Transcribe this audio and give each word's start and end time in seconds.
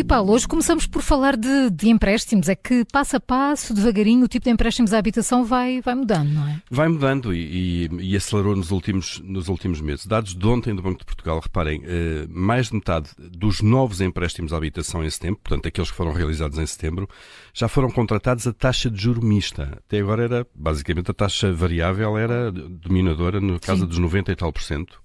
E 0.00 0.04
Paulo, 0.04 0.32
hoje 0.32 0.48
começamos 0.48 0.86
por 0.86 1.02
falar 1.02 1.36
de, 1.36 1.68
de, 1.68 1.90
empréstimos. 1.90 2.48
É 2.48 2.54
que 2.54 2.86
passo 2.90 3.18
a 3.18 3.20
passo, 3.20 3.74
devagarinho, 3.74 4.24
o 4.24 4.28
tipo 4.28 4.44
de 4.44 4.50
empréstimos 4.50 4.94
à 4.94 4.98
habitação 4.98 5.44
vai, 5.44 5.82
vai 5.82 5.94
mudando, 5.94 6.30
não 6.30 6.48
é? 6.48 6.62
Vai 6.70 6.88
mudando 6.88 7.34
e, 7.34 7.84
e, 7.84 8.12
e 8.12 8.16
acelerou 8.16 8.56
nos 8.56 8.70
últimos, 8.70 9.20
nos 9.22 9.48
últimos 9.48 9.82
meses. 9.82 10.06
Dados 10.06 10.34
de 10.34 10.46
ontem 10.46 10.74
do 10.74 10.80
Banco 10.80 11.00
de 11.00 11.04
Portugal, 11.04 11.38
reparem, 11.38 11.82
eh, 11.84 12.26
mais 12.30 12.68
de 12.68 12.76
metade 12.76 13.10
dos 13.18 13.60
novos 13.60 14.00
empréstimos 14.00 14.54
à 14.54 14.56
habitação 14.56 15.04
em 15.04 15.10
setembro, 15.10 15.38
portanto 15.44 15.68
aqueles 15.68 15.90
que 15.90 15.96
foram 15.98 16.14
realizados 16.14 16.56
em 16.56 16.64
setembro, 16.64 17.06
já 17.52 17.68
foram 17.68 17.90
contratados 17.90 18.46
a 18.46 18.54
taxa 18.54 18.90
de 18.90 19.02
juro 19.02 19.22
mista. 19.22 19.80
Até 19.86 19.98
agora 19.98 20.24
era, 20.24 20.46
basicamente, 20.54 21.10
a 21.10 21.14
taxa 21.14 21.52
variável 21.52 22.16
era 22.16 22.50
dominadora 22.50 23.38
no 23.38 23.60
caso 23.60 23.82
Sim. 23.82 23.86
dos 23.86 23.98
90 23.98 24.32
e 24.32 24.36
tal 24.36 24.50
por 24.50 24.62
cento. 24.62 24.98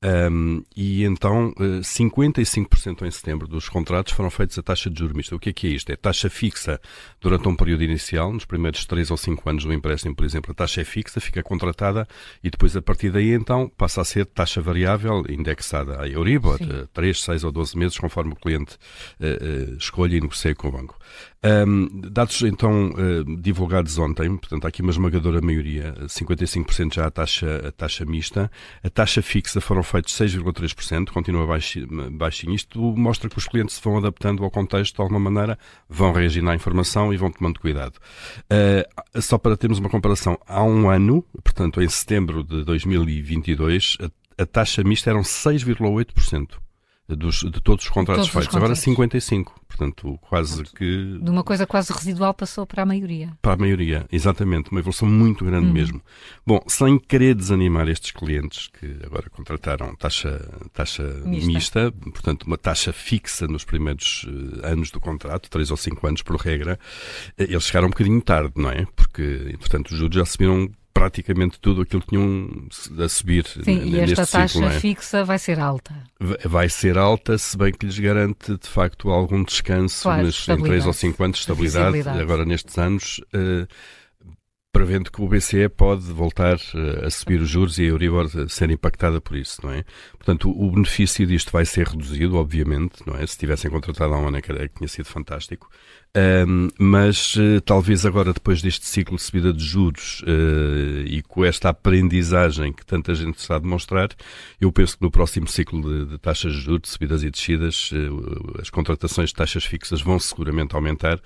Um, 0.00 0.62
e 0.76 1.02
então 1.02 1.52
55% 1.58 3.02
eh, 3.02 3.08
em 3.08 3.10
setembro 3.10 3.48
dos 3.48 3.68
contratos 3.68 4.12
foram 4.12 4.30
feitos 4.30 4.56
a 4.56 4.62
taxa 4.62 4.88
de 4.88 4.96
juros 4.96 5.16
mista. 5.16 5.34
O 5.34 5.40
que 5.40 5.50
é 5.50 5.52
que 5.52 5.66
é 5.66 5.70
isto? 5.70 5.90
É 5.90 5.96
taxa 5.96 6.30
fixa 6.30 6.80
durante 7.20 7.48
um 7.48 7.56
período 7.56 7.82
inicial, 7.82 8.32
nos 8.32 8.44
primeiros 8.44 8.86
3 8.86 9.10
ou 9.10 9.16
5 9.16 9.50
anos 9.50 9.64
do 9.64 9.72
empréstimo, 9.72 10.14
por 10.14 10.24
exemplo, 10.24 10.52
a 10.52 10.54
taxa 10.54 10.82
é 10.82 10.84
fixa, 10.84 11.20
fica 11.20 11.42
contratada 11.42 12.06
e 12.44 12.48
depois 12.48 12.76
a 12.76 12.82
partir 12.82 13.10
daí 13.10 13.32
então 13.32 13.68
passa 13.68 14.00
a 14.00 14.04
ser 14.04 14.24
taxa 14.26 14.60
variável 14.60 15.24
indexada 15.28 16.00
a 16.00 16.08
Euribor, 16.08 16.58
Sim. 16.58 16.86
3, 16.92 17.20
6 17.20 17.44
ou 17.44 17.50
12 17.50 17.76
meses, 17.76 17.98
conforme 17.98 18.34
o 18.34 18.36
cliente 18.36 18.76
uh, 19.18 19.72
uh, 19.72 19.76
escolhe 19.78 20.18
e 20.18 20.20
negocia 20.20 20.54
com 20.54 20.68
o 20.68 20.72
banco. 20.72 20.96
Um, 21.44 21.88
dados 22.10 22.42
então 22.42 22.90
uh, 22.90 23.36
divulgados 23.36 23.96
ontem, 23.96 24.36
portanto 24.36 24.64
há 24.64 24.68
aqui 24.68 24.82
uma 24.82 24.90
esmagadora 24.90 25.40
maioria, 25.40 25.94
55% 26.08 26.94
já 26.94 27.06
a 27.06 27.10
taxa, 27.12 27.68
a 27.68 27.70
taxa 27.70 28.04
mista, 28.04 28.50
a 28.82 28.90
taxa 28.90 29.22
fixa 29.22 29.60
foram 29.60 29.84
feitos 29.84 30.14
6,3%, 30.14 31.10
continua 31.10 31.46
baixinho. 31.46 32.54
Isto 32.54 32.80
mostra 32.96 33.30
que 33.30 33.38
os 33.38 33.46
clientes 33.46 33.76
se 33.76 33.82
vão 33.82 33.98
adaptando 33.98 34.42
ao 34.42 34.50
contexto 34.50 34.96
de 34.96 35.00
alguma 35.00 35.20
maneira, 35.20 35.56
vão 35.88 36.12
reagindo 36.12 36.50
à 36.50 36.56
informação 36.56 37.14
e 37.14 37.16
vão 37.16 37.30
tomando 37.30 37.60
cuidado. 37.60 37.94
Uh, 38.52 39.20
só 39.22 39.38
para 39.38 39.56
termos 39.56 39.78
uma 39.78 39.88
comparação, 39.88 40.36
há 40.44 40.64
um 40.64 40.90
ano, 40.90 41.24
portanto 41.44 41.80
em 41.80 41.88
setembro 41.88 42.42
de 42.42 42.64
2022, 42.64 43.96
a, 44.00 44.42
a 44.42 44.46
taxa 44.46 44.82
mista 44.82 45.10
eram 45.10 45.20
6,8% 45.20 46.67
dos, 47.16 47.40
de 47.40 47.60
todos 47.60 47.84
os 47.84 47.90
contratos 47.90 48.28
todos 48.28 48.32
feitos. 48.32 48.48
Os 48.48 48.54
contratos. 48.54 48.56
Agora 48.56 48.74
55, 48.74 49.60
portanto, 49.66 50.18
quase 50.20 50.64
que. 50.64 51.18
De 51.20 51.30
uma 51.30 51.42
coisa 51.42 51.66
quase 51.66 51.92
residual 51.92 52.34
passou 52.34 52.66
para 52.66 52.82
a 52.82 52.86
maioria. 52.86 53.32
Para 53.40 53.54
a 53.54 53.56
maioria, 53.56 54.06
exatamente. 54.12 54.70
Uma 54.70 54.80
evolução 54.80 55.08
muito 55.08 55.44
grande 55.44 55.66
uhum. 55.66 55.72
mesmo. 55.72 56.02
Bom, 56.46 56.60
sem 56.66 56.98
querer 56.98 57.34
desanimar 57.34 57.88
estes 57.88 58.10
clientes 58.10 58.68
que 58.68 58.98
agora 59.04 59.30
contrataram 59.30 59.94
taxa, 59.96 60.40
taxa 60.72 61.02
mista. 61.24 61.46
mista 61.46 61.92
portanto, 62.12 62.42
uma 62.44 62.58
taxa 62.58 62.92
fixa 62.92 63.46
nos 63.46 63.64
primeiros 63.64 64.26
eh, 64.62 64.70
anos 64.72 64.90
do 64.90 65.00
contrato, 65.00 65.48
3 65.48 65.70
ou 65.70 65.76
5 65.76 66.06
anos 66.06 66.22
por 66.22 66.36
regra, 66.36 66.78
eh, 67.38 67.44
eles 67.44 67.64
chegaram 67.64 67.86
um 67.86 67.90
bocadinho 67.90 68.20
tarde, 68.20 68.52
não 68.56 68.70
é? 68.70 68.86
Porque, 68.96 69.56
portanto, 69.58 69.90
os 69.90 69.98
juros 69.98 70.14
já 70.14 70.24
subiram 70.24 70.68
praticamente 70.98 71.58
tudo 71.60 71.82
aquilo 71.82 72.02
que 72.02 72.08
tinham 72.08 72.48
a 73.02 73.08
subir 73.08 73.46
Sim, 73.46 73.84
e 73.84 74.00
esta 74.00 74.26
taxa 74.26 74.48
ciclo, 74.48 74.68
é? 74.68 74.80
fixa 74.80 75.24
vai 75.24 75.38
ser 75.38 75.60
alta. 75.60 75.94
Vai 76.44 76.68
ser 76.68 76.98
alta, 76.98 77.38
se 77.38 77.56
bem 77.56 77.72
que 77.72 77.86
lhes 77.86 77.98
garante 77.98 78.56
de 78.56 78.68
facto 78.68 79.10
algum 79.10 79.42
descanso 79.44 80.02
claro, 80.02 80.24
nas, 80.24 80.48
em 80.48 80.62
3 80.62 80.86
ou 80.86 80.92
5 80.92 81.24
anos 81.24 81.36
de 81.36 81.40
estabilidade, 81.42 82.08
agora 82.08 82.44
nestes 82.44 82.76
anos. 82.78 83.20
Uh, 83.34 83.66
prevendo 84.72 85.10
que 85.10 85.20
o 85.20 85.28
BCE 85.28 85.68
pode 85.68 86.02
voltar 86.12 86.56
uh, 86.56 87.06
a 87.06 87.10
subir 87.10 87.40
os 87.40 87.48
juros 87.48 87.78
e 87.78 87.82
a 87.82 87.86
Euribor 87.86 88.28
ser 88.48 88.70
impactada 88.70 89.20
por 89.20 89.36
isso, 89.36 89.60
não 89.64 89.72
é? 89.72 89.84
Portanto, 90.12 90.50
o, 90.50 90.70
benefício 90.70 91.26
disto 91.26 91.50
vai 91.50 91.64
ser 91.64 91.88
reduzido, 91.88 92.36
obviamente, 92.36 92.96
não 93.06 93.16
é? 93.16 93.26
Se 93.26 93.38
tivessem 93.38 93.70
contratado 93.70 94.14
há 94.14 94.18
um 94.18 94.28
ano, 94.28 94.40
que 94.42 94.68
tinha 94.68 94.88
sido 94.88 95.06
fantástico. 95.06 95.68
Um, 96.16 96.68
mas 96.78 97.36
uh, 97.36 97.60
talvez 97.60 98.06
agora, 98.06 98.32
depois 98.32 98.62
deste 98.62 98.86
ciclo 98.86 99.16
de 99.16 99.22
subida 99.22 99.52
de 99.52 99.62
juros 99.62 100.22
uh, 100.22 101.06
e 101.06 101.22
com 101.22 101.44
esta 101.44 101.68
aprendizagem 101.68 102.72
que 102.72 102.84
tanta 102.84 103.14
gente 103.14 103.38
está 103.38 103.56
a 103.56 103.58
demonstrar, 103.58 104.08
eu 104.60 104.72
penso 104.72 104.96
que 104.96 105.04
no 105.04 105.10
próximo 105.10 105.46
ciclo 105.46 105.82
de, 105.82 106.12
de 106.12 106.18
taxas 106.18 106.54
de 106.54 106.60
juros, 106.60 106.82
de 106.82 106.88
subidas 106.88 107.22
e 107.22 107.30
descidas, 107.30 107.90
uh, 107.92 108.60
as 108.60 108.70
contratações 108.70 109.28
de 109.28 109.34
taxas 109.34 109.64
fixas 109.64 110.00
vão 110.00 110.18
seguramente 110.18 110.74
aumentar, 110.74 111.20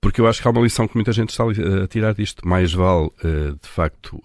porque 0.00 0.20
eu 0.20 0.26
acho 0.26 0.42
que 0.42 0.48
há 0.48 0.50
uma 0.50 0.60
lição 0.60 0.88
que 0.88 0.96
muita 0.96 1.12
gente 1.12 1.30
está 1.30 1.44
a 1.44 1.86
tirar 1.86 2.12
disto. 2.12 2.46
Mais 2.46 2.72
vale, 2.72 2.83
de 3.22 3.68
facto, 3.68 4.22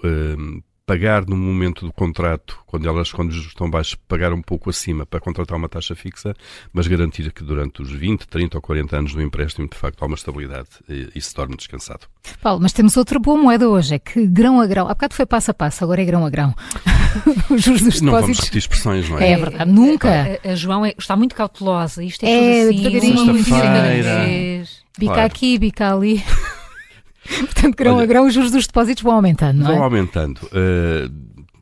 pagar 0.89 1.23
no 1.27 1.37
momento 1.37 1.85
do 1.85 1.93
contrato, 1.93 2.57
quando 2.65 2.89
elas, 2.89 3.11
quando 3.11 3.29
os 3.29 3.45
estão 3.45 3.69
baixos, 3.69 3.93
pagar 3.93 4.33
um 4.33 4.41
pouco 4.41 4.71
acima 4.71 5.05
para 5.05 5.19
contratar 5.19 5.55
uma 5.55 5.69
taxa 5.69 5.93
fixa, 5.93 6.33
mas 6.73 6.87
garantir 6.87 7.31
que 7.31 7.43
durante 7.43 7.83
os 7.83 7.91
20, 7.91 8.27
30 8.27 8.57
ou 8.57 8.61
40 8.61 8.97
anos 8.97 9.13
do 9.13 9.21
empréstimo, 9.21 9.69
de 9.69 9.77
facto, 9.77 10.01
há 10.01 10.07
uma 10.07 10.15
estabilidade 10.15 10.69
e, 10.89 11.09
e 11.13 11.21
se 11.21 11.31
torne 11.31 11.55
descansado. 11.55 12.07
Paulo, 12.41 12.59
mas 12.59 12.73
temos 12.73 12.97
outra 12.97 13.19
boa 13.19 13.37
moeda 13.37 13.69
hoje, 13.69 13.93
é 13.93 13.99
que 13.99 14.25
grão 14.25 14.59
a 14.59 14.65
grão, 14.65 14.87
há 14.87 14.95
bocado 14.95 15.13
foi 15.13 15.27
passo 15.27 15.51
a 15.51 15.53
passo, 15.53 15.83
agora 15.83 16.01
é 16.01 16.05
grão 16.05 16.25
a 16.25 16.29
grão. 16.31 16.55
os 17.51 17.61
juros 17.61 17.83
dos 17.83 18.01
depósitos. 18.01 18.01
Não 18.01 18.11
vamos 18.13 18.39
repetir 18.39 18.57
expressões, 18.57 19.07
não 19.07 19.19
é? 19.19 19.31
É 19.31 19.37
verdade, 19.37 19.71
nunca. 19.71 20.39
A, 20.43 20.49
a, 20.49 20.55
João 20.55 20.83
é, 20.83 20.95
está 20.97 21.15
muito 21.15 21.35
cautelosa, 21.35 22.03
isto 22.03 22.25
é, 22.25 22.61
é 22.61 22.65
tudo 22.65 22.97
assim, 22.97 23.43
devagarinho. 23.43 24.65
Bica 24.97 25.13
claro. 25.13 25.27
aqui, 25.27 25.59
bica 25.59 25.93
ali. 25.93 26.23
Portanto, 27.39 27.75
grão 27.75 27.95
Olha, 27.95 28.03
a 28.03 28.07
grão, 28.07 28.27
os 28.27 28.33
juros 28.33 28.51
dos 28.51 28.67
depósitos 28.67 29.03
vão 29.03 29.13
aumentando, 29.13 29.59
não 29.59 29.71
é? 29.71 29.73
Vão 29.75 29.83
aumentando. 29.83 30.39
Uh, 30.45 31.09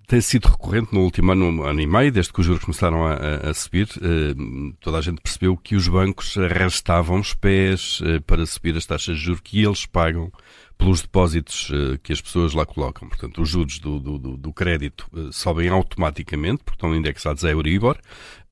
tem 0.07 0.21
sido 0.21 0.47
recorrente 0.47 0.93
no 0.93 1.01
último 1.01 1.33
ano, 1.33 1.63
ano 1.63 1.81
e 1.81 1.85
meio, 1.85 2.11
desde 2.11 2.31
que 2.31 2.39
os 2.39 2.45
juros 2.45 2.63
começaram 2.63 3.05
a, 3.05 3.13
a, 3.13 3.49
a 3.49 3.53
subir, 3.53 3.87
uh, 3.97 4.73
toda 4.79 4.97
a 4.97 5.01
gente 5.01 5.21
percebeu 5.21 5.57
que 5.57 5.75
os 5.75 5.87
bancos 5.87 6.37
arrastavam 6.37 7.19
os 7.19 7.33
pés 7.33 7.99
uh, 7.99 8.21
para 8.21 8.45
subir 8.45 8.75
as 8.77 8.85
taxas 8.85 9.17
de 9.17 9.23
juros 9.23 9.41
que 9.43 9.63
eles 9.63 9.85
pagam 9.85 10.31
pelos 10.77 11.01
depósitos 11.01 11.69
uh, 11.69 11.97
que 12.03 12.13
as 12.13 12.21
pessoas 12.21 12.53
lá 12.53 12.65
colocam. 12.65 13.09
Portanto, 13.09 13.41
os 13.41 13.49
juros 13.49 13.79
do, 13.79 13.99
do, 13.99 14.37
do 14.37 14.53
crédito 14.53 15.09
uh, 15.11 15.33
sobem 15.33 15.69
automaticamente, 15.69 16.63
porque 16.63 16.77
estão 16.77 16.95
indexados 16.95 17.43
a 17.43 17.49
Euribor. 17.49 17.97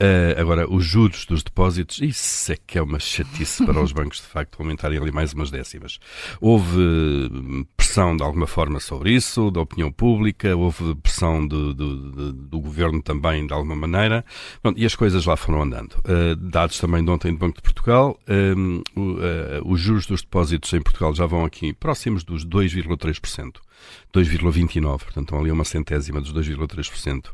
Uh, 0.01 0.39
agora, 0.39 0.69
os 0.69 0.83
juros 0.83 1.25
dos 1.25 1.43
depósitos, 1.43 2.01
isso 2.01 2.51
é 2.51 2.57
que 2.57 2.77
é 2.77 2.81
uma 2.81 2.99
chatice 2.99 3.63
para 3.65 3.79
os 3.79 3.91
bancos, 3.93 4.17
de 4.17 4.27
facto, 4.27 4.57
aumentarem 4.59 4.97
ali 4.97 5.11
mais 5.11 5.33
umas 5.33 5.51
décimas. 5.51 5.99
Houve 6.41 7.29
pressão, 7.77 8.17
de 8.17 8.23
alguma 8.23 8.47
forma, 8.47 8.79
sobre 8.79 9.13
isso, 9.13 9.51
da 9.51 9.61
opinião 9.61 9.91
pública, 9.91 10.55
houve 10.55 10.95
pressão 10.95 11.47
do, 11.47 11.73
do, 11.73 12.33
do 12.33 12.59
governo 12.59 13.01
também, 13.01 13.45
de 13.45 13.53
alguma 13.53 13.75
maneira, 13.75 14.25
Pronto, 14.61 14.79
e 14.79 14.85
as 14.85 14.95
coisas 14.95 15.25
lá 15.25 15.37
foram 15.37 15.61
andando. 15.61 15.95
dados 16.37 16.77
também 16.79 17.03
de 17.03 17.09
ontem 17.09 17.31
do 17.31 17.37
Banco 17.37 17.55
de 17.55 17.61
Portugal, 17.61 18.19
os 19.63 19.79
juros 19.79 20.05
dos 20.05 20.21
depósitos 20.21 20.73
em 20.73 20.81
Portugal 20.81 21.13
já 21.13 21.25
vão 21.25 21.45
aqui 21.45 21.71
próximos 21.73 22.14
dos 22.23 22.45
2,3%. 22.45 23.59
2,29%, 24.15 24.81
portanto 24.99 25.19
estão 25.25 25.39
ali 25.39 25.51
uma 25.51 25.65
centésima 25.65 26.21
dos 26.21 26.33
2,3%. 26.33 27.27
Uh, 27.27 27.33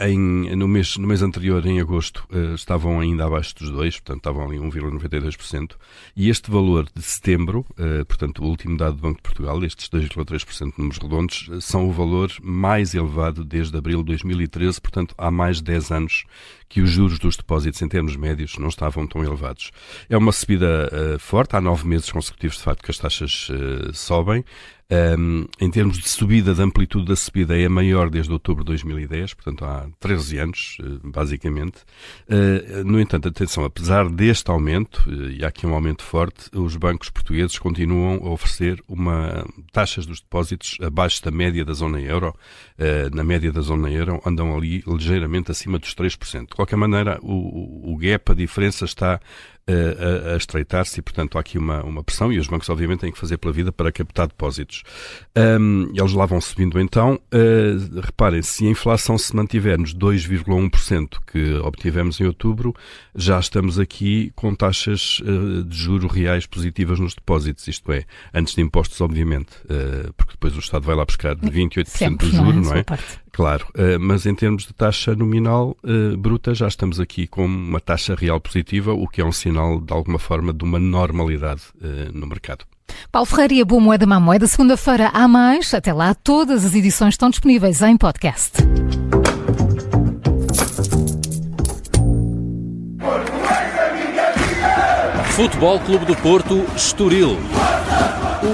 em, 0.00 0.56
no, 0.56 0.66
mês, 0.66 0.96
no 0.96 1.06
mês 1.06 1.22
anterior, 1.22 1.64
em 1.64 1.80
agosto, 1.80 2.26
uh, 2.32 2.54
estavam 2.54 2.98
ainda 2.98 3.24
abaixo 3.24 3.54
dos 3.54 3.70
2%, 3.70 3.92
portanto 3.92 4.16
estavam 4.18 4.44
ali 4.44 4.58
1,92%. 4.58 5.76
E 6.16 6.28
este 6.28 6.50
valor 6.50 6.88
de 6.92 7.02
setembro, 7.02 7.64
uh, 7.72 8.04
portanto 8.04 8.42
o 8.42 8.46
último 8.46 8.76
dado 8.76 8.96
do 8.96 9.02
Banco 9.02 9.18
de 9.18 9.22
Portugal, 9.22 9.62
estes 9.62 9.88
2,3% 9.88 10.72
números 10.76 10.98
redondos, 10.98 11.50
são 11.60 11.88
o 11.88 11.92
valor 11.92 12.32
mais 12.42 12.94
elevado 12.94 13.44
desde 13.44 13.76
abril 13.76 13.98
de 13.98 14.06
2013, 14.06 14.80
portanto 14.80 15.14
há 15.16 15.30
mais 15.30 15.58
de 15.58 15.64
10 15.64 15.92
anos 15.92 16.24
que 16.68 16.80
os 16.80 16.90
juros 16.90 17.18
dos 17.18 17.36
depósitos 17.36 17.80
em 17.82 17.88
termos 17.88 18.16
médios 18.16 18.56
não 18.58 18.68
estavam 18.68 19.06
tão 19.06 19.24
elevados. 19.24 19.70
É 20.08 20.16
uma 20.16 20.30
subida 20.30 21.18
forte, 21.18 21.56
há 21.56 21.60
nove 21.60 21.86
meses 21.86 22.10
consecutivos 22.12 22.58
de 22.58 22.62
facto 22.62 22.84
que 22.84 22.92
as 22.92 22.98
taxas 22.98 23.48
sobem. 23.92 24.44
Um, 24.90 25.46
em 25.60 25.70
termos 25.70 25.98
de 25.98 26.08
subida, 26.08 26.52
de 26.52 26.60
amplitude 26.60 27.06
da 27.06 27.14
subida, 27.14 27.56
é 27.56 27.64
a 27.64 27.70
maior 27.70 28.10
desde 28.10 28.32
outubro 28.32 28.64
de 28.64 28.68
2010, 28.68 29.34
portanto 29.34 29.64
há 29.64 29.88
13 30.00 30.38
anos, 30.38 30.78
eh, 30.80 30.84
basicamente. 31.04 31.78
Uh, 32.28 32.82
no 32.84 33.00
entanto, 33.00 33.28
atenção, 33.28 33.64
apesar 33.64 34.08
deste 34.08 34.50
aumento, 34.50 35.08
uh, 35.08 35.30
e 35.30 35.44
há 35.44 35.48
aqui 35.48 35.64
um 35.64 35.74
aumento 35.74 36.02
forte, 36.02 36.50
os 36.52 36.74
bancos 36.74 37.08
portugueses 37.08 37.56
continuam 37.56 38.26
a 38.26 38.30
oferecer 38.30 38.82
uma 38.88 39.44
taxas 39.70 40.06
dos 40.06 40.20
depósitos 40.20 40.76
abaixo 40.82 41.22
da 41.22 41.30
média 41.30 41.64
da 41.64 41.72
zona 41.72 42.00
euro. 42.00 42.34
Uh, 42.76 43.14
na 43.14 43.22
média 43.22 43.52
da 43.52 43.60
zona 43.60 43.88
euro 43.90 44.20
andam 44.26 44.56
ali 44.56 44.82
ligeiramente 44.88 45.52
acima 45.52 45.78
dos 45.78 45.94
3%. 45.94 46.48
De 46.48 46.56
qualquer 46.56 46.76
maneira, 46.76 47.20
o, 47.22 47.92
o 47.92 47.96
gap, 47.96 48.32
a 48.32 48.34
diferença 48.34 48.84
está 48.84 49.20
a, 49.70 50.34
a 50.34 50.36
estreitar-se 50.36 51.00
e, 51.00 51.02
portanto, 51.02 51.36
há 51.36 51.40
aqui 51.40 51.58
uma, 51.58 51.82
uma 51.82 52.02
pressão 52.02 52.32
e 52.32 52.38
os 52.38 52.46
bancos, 52.46 52.68
obviamente, 52.68 53.00
têm 53.00 53.12
que 53.12 53.18
fazer 53.18 53.38
pela 53.38 53.52
vida 53.52 53.72
para 53.72 53.92
captar 53.92 54.26
depósitos. 54.26 54.82
Um, 55.36 55.90
eles 55.94 56.12
lá 56.12 56.26
vão 56.26 56.40
subindo 56.40 56.78
então. 56.80 57.20
Uh, 57.32 58.00
reparem, 58.00 58.42
se 58.42 58.66
a 58.66 58.70
inflação 58.70 59.16
se 59.16 59.34
mantiver 59.34 59.78
nos 59.78 59.94
2,1% 59.94 61.18
que 61.26 61.54
obtivemos 61.56 62.20
em 62.20 62.24
outubro, 62.24 62.74
já 63.14 63.38
estamos 63.38 63.78
aqui 63.78 64.32
com 64.34 64.54
taxas 64.54 65.20
uh, 65.20 65.64
de 65.64 65.76
juro 65.76 66.06
reais 66.06 66.46
positivas 66.46 66.98
nos 66.98 67.14
depósitos, 67.14 67.66
isto 67.68 67.92
é, 67.92 68.04
antes 68.34 68.54
de 68.54 68.60
impostos, 68.60 69.00
obviamente, 69.00 69.52
uh, 69.64 70.12
porque 70.16 70.32
depois 70.32 70.56
o 70.56 70.60
Estado 70.60 70.84
vai 70.84 70.96
lá 70.96 71.04
buscar 71.04 71.36
28% 71.36 71.86
Sempre, 71.86 72.28
do 72.28 72.36
juro, 72.36 72.60
não 72.60 72.72
é? 72.72 72.84
Não 72.88 72.94
é? 72.94 73.29
Claro, 73.32 73.66
uh, 73.74 73.98
mas 74.00 74.26
em 74.26 74.34
termos 74.34 74.66
de 74.66 74.72
taxa 74.72 75.14
nominal 75.14 75.76
uh, 75.84 76.16
bruta, 76.16 76.54
já 76.54 76.66
estamos 76.66 76.98
aqui 76.98 77.26
com 77.26 77.46
uma 77.46 77.80
taxa 77.80 78.14
real 78.14 78.40
positiva, 78.40 78.92
o 78.92 79.06
que 79.06 79.20
é 79.20 79.24
um 79.24 79.32
sinal, 79.32 79.80
de 79.80 79.92
alguma 79.92 80.18
forma, 80.18 80.52
de 80.52 80.64
uma 80.64 80.78
normalidade 80.78 81.62
uh, 81.76 82.12
no 82.12 82.26
mercado. 82.26 82.64
Paulo 83.12 83.26
Ferreira 83.26 83.54
e 83.54 83.60
a 83.60 83.64
Boa 83.64 83.80
Moeda 83.80 84.04
Má 84.04 84.18
Moeda, 84.18 84.46
segunda-feira 84.46 85.10
há 85.14 85.28
mais. 85.28 85.72
Até 85.72 85.92
lá, 85.92 86.12
todas 86.14 86.64
as 86.64 86.74
edições 86.74 87.14
estão 87.14 87.30
disponíveis 87.30 87.80
em 87.82 87.96
podcast. 87.96 88.58
Futebol 95.30 95.80
Clube 95.80 96.04
do 96.04 96.16
Porto, 96.16 96.66
Estoril. 96.76 97.38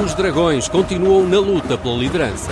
Os 0.05 0.15
Dragões 0.15 0.69
continuam 0.69 1.27
na 1.29 1.39
luta 1.39 1.77
pela 1.77 1.97
liderança. 1.97 2.51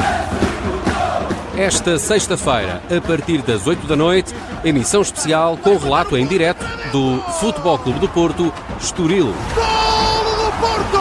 Esta 1.57 2.01
sexta-feira, 2.01 2.83
a 2.91 3.01
partir 3.01 3.41
das 3.43 3.65
8 3.65 3.87
da 3.87 3.95
noite, 3.95 4.35
emissão 4.65 5.03
especial 5.03 5.57
com 5.57 5.77
relato 5.77 6.17
em 6.17 6.27
direto 6.27 6.65
do 6.91 7.21
Futebol 7.39 7.79
Clube 7.79 8.01
do 8.01 8.09
Porto, 8.09 8.53
Estoril. 8.81 9.33
Golo 9.55 10.37
do 10.37 10.53
Porto! 10.61 10.99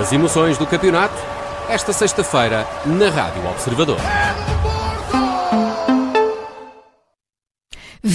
As 0.00 0.10
emoções 0.10 0.56
do 0.56 0.66
campeonato, 0.66 1.14
esta 1.68 1.92
sexta-feira, 1.92 2.66
na 2.86 3.10
Rádio 3.10 3.46
Observador. 3.50 3.98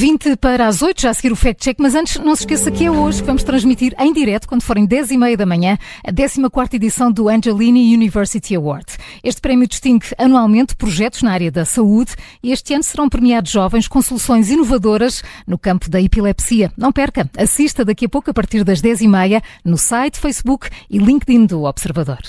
20 0.02 0.36
para 0.38 0.66
as 0.66 0.82
8, 0.82 1.00
já 1.00 1.12
a 1.12 1.14
seguir 1.14 1.32
o 1.32 1.36
Fact 1.36 1.64
Check, 1.64 1.78
mas 1.80 1.94
antes 1.94 2.18
não 2.18 2.36
se 2.36 2.42
esqueça 2.42 2.72
que 2.72 2.84
é 2.84 2.90
hoje 2.90 3.22
que 3.22 3.28
vamos 3.28 3.44
transmitir 3.44 3.94
em 4.00 4.12
direto, 4.12 4.48
quando 4.48 4.64
forem 4.64 4.84
10 4.84 5.12
e 5.12 5.18
meia 5.20 5.38
da 5.38 5.46
manhã, 5.46 5.78
a 6.04 6.12
14 6.12 6.76
edição 6.76 7.12
do 7.12 7.30
Angelini 7.30 7.94
University 7.94 8.56
Award. 8.56 8.98
Este 9.24 9.40
prémio 9.40 9.68
distingue 9.68 10.08
anualmente 10.18 10.76
projetos 10.76 11.22
na 11.22 11.32
área 11.32 11.52
da 11.52 11.66
saúde 11.66 12.16
e 12.42 12.52
este 12.52 12.74
ano 12.74 12.84
serão 12.84 13.08
premiados 13.08 13.52
jovens 13.52 13.88
com 13.88 14.02
soluções 14.02 14.50
inovadoras 14.50 15.22
no 15.46 15.56
campo 15.56 15.88
da 15.88 16.02
epilepsia. 16.02 16.72
Não 16.76 16.92
perca, 16.92 17.30
assista 17.38 17.86
daqui 17.86 18.06
a 18.06 18.10
pouco 18.10 18.32
a 18.32 18.34
partir 18.34 18.64
das 18.64 18.82
10 18.82 19.02
e 19.02 19.08
meia 19.08 19.40
no 19.64 19.78
site, 19.78 20.18
Facebook 20.18 20.68
e 20.90 20.98
LinkedIn 20.98 21.46
do 21.46 21.66
Observador. 21.66 22.22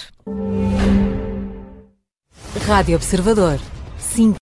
Rádio 2.67 2.97
Observador. 2.97 3.59
5 3.99 4.37